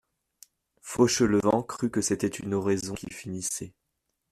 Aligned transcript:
Fauchelevent 0.81 1.61
crut 1.61 1.91
que 1.91 2.01
c'était 2.01 2.25
une 2.27 2.55
oraison 2.55 2.95
qui 2.95 3.11
finissait. 3.13 3.75